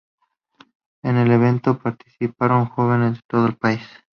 En 1.03 1.15
el 1.17 1.29
evento 1.29 1.77
participaron 1.77 2.65
jóvenes 2.65 3.17
de 3.17 3.21
todo 3.27 3.45
el 3.45 3.55
país. 3.55 3.87